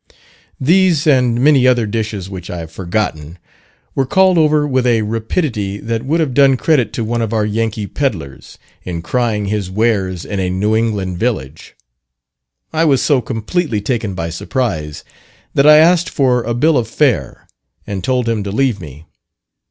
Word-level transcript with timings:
These, 0.59 1.05
and 1.05 1.39
many 1.39 1.67
other 1.67 1.85
dishes 1.85 2.27
which 2.27 2.49
I 2.49 2.57
have 2.57 2.71
forgotten, 2.71 3.37
were 3.93 4.07
called 4.07 4.35
over 4.35 4.65
with 4.67 4.87
a 4.87 5.03
rapidity 5.03 5.77
that 5.77 6.03
would 6.03 6.19
have 6.19 6.33
done 6.33 6.57
credit 6.57 6.91
to 6.93 7.03
one 7.03 7.21
of 7.21 7.33
our 7.33 7.45
Yankee 7.45 7.85
pedlars, 7.85 8.57
in 8.83 9.03
crying 9.03 9.45
his 9.45 9.69
wares 9.69 10.25
in 10.25 10.39
a 10.39 10.49
New 10.49 10.75
England 10.75 11.19
village. 11.19 11.75
I 12.73 12.83
was 12.83 13.03
so 13.03 13.21
completely 13.21 13.79
taken 13.79 14.15
by 14.15 14.31
surprise, 14.31 15.03
that 15.53 15.67
I 15.67 15.77
asked 15.77 16.09
for 16.09 16.41
a 16.45 16.55
"bill 16.55 16.79
of 16.79 16.87
fare," 16.87 17.47
and 17.85 18.03
told 18.03 18.27
him 18.27 18.41
to 18.43 18.49
leave 18.51 18.79
me. 18.81 19.05